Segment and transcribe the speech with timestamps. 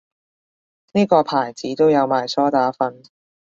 [0.93, 3.03] 呢個牌子都有賣梳打粉